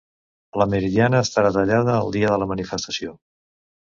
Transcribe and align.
La 0.59 0.65
Meridiana 0.73 1.19
estarà 1.25 1.51
tallada 1.57 1.97
el 2.05 2.09
dia 2.15 2.31
de 2.37 2.39
la 2.45 2.47
manifestació 2.53 3.13